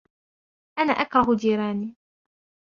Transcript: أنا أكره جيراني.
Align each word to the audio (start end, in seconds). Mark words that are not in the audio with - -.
أنا 0.79 0.93
أكره 0.93 1.35
جيراني. 1.35 1.95